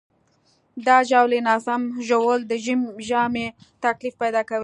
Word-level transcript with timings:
د 0.85 0.87
ژاولې 1.09 1.39
ناسم 1.49 1.81
ژوول 2.07 2.39
د 2.51 2.53
ژامې 3.09 3.47
تکلیف 3.83 4.13
پیدا 4.21 4.41
کولی 4.47 4.57
شي. 4.57 4.59